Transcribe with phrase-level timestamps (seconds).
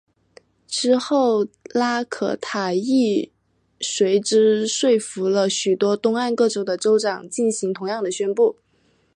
[0.67, 1.45] 之后
[1.75, 3.31] 拉可塔亦
[3.81, 8.57] 随之说服了众多东岸各州的州长进行相同的宣布。